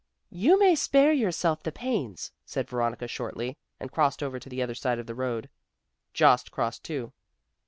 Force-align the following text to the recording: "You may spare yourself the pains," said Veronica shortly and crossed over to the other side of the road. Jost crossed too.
"You 0.31 0.57
may 0.57 0.73
spare 0.73 1.13
yourself 1.13 1.61
the 1.61 1.71
pains," 1.71 2.31
said 2.43 2.67
Veronica 2.67 3.07
shortly 3.07 3.55
and 3.79 3.91
crossed 3.91 4.23
over 4.23 4.39
to 4.39 4.49
the 4.49 4.59
other 4.59 4.73
side 4.73 4.97
of 4.97 5.05
the 5.05 5.13
road. 5.13 5.47
Jost 6.11 6.49
crossed 6.49 6.83
too. 6.83 7.13